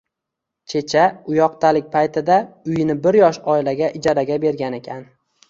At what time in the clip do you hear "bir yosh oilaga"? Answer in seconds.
3.05-3.93